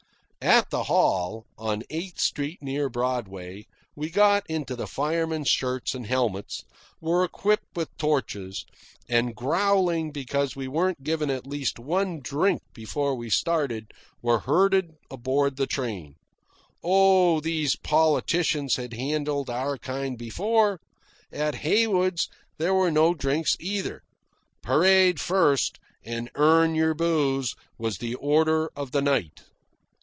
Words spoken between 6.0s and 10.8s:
helmets, were equipped with torches, and, growling because we